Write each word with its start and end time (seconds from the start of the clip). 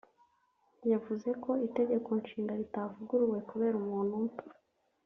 yavuze 0.91 1.29
ko 1.43 1.51
Itegeko 1.67 2.09
Nshinga 2.19 2.53
ritavuguruwe 2.61 3.39
kubera 3.49 3.75
umuntu 3.83 4.13
umwe 4.19 4.35